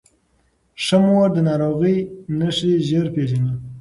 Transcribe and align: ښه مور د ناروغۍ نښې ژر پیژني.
ښه 0.83 0.97
مور 1.05 1.29
د 1.33 1.37
ناروغۍ 1.47 1.97
نښې 2.39 2.73
ژر 2.87 3.05
پیژني. 3.13 3.53